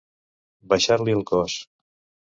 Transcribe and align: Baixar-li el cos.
Baixar-li 0.73 1.17
el 1.21 1.27
cos. 1.33 1.61